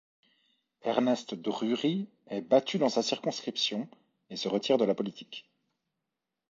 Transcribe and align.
Ernest 0.81 1.35
Drury 1.35 2.07
est 2.25 2.41
battu 2.41 2.79
dans 2.79 2.89
sa 2.89 3.03
circonscription 3.03 3.87
et 4.31 4.35
se 4.35 4.47
retire 4.47 4.79
de 4.79 4.85
la 4.85 4.95
politique. 4.95 5.45